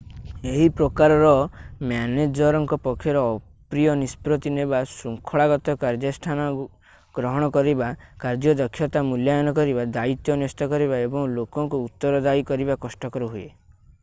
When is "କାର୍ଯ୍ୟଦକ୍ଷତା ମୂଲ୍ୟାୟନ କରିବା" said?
8.25-9.85